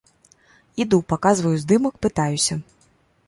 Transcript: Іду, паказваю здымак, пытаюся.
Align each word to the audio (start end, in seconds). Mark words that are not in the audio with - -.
Іду, 0.83 0.97
паказваю 1.13 1.53
здымак, 1.63 1.95
пытаюся. 2.05 2.55